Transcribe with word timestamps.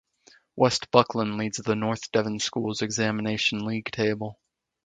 West 0.55 0.89
Buckland 0.89 1.37
leads 1.37 1.57
the 1.59 1.75
North 1.75 2.11
Devon 2.11 2.39
schools 2.39 2.81
examination 2.81 3.63
league 3.63 3.91
table. 3.91 4.39